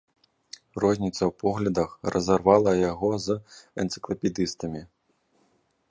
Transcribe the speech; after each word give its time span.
Розніца 0.83 1.19
ў 1.25 1.31
поглядах, 1.43 1.89
разарвала 2.15 2.71
яго 2.91 3.09
з 3.27 3.39
энцыклапедыстамі. 3.85 4.81